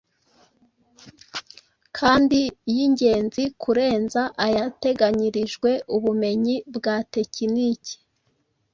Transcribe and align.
kandi 1.97 2.39
y’ingenzi 2.73 3.43
kurenza 3.61 4.21
ayateganyirijwe 4.45 5.71
ubumenyi 5.95 6.55
bwa 6.75 6.95
tekiniki. 7.13 7.95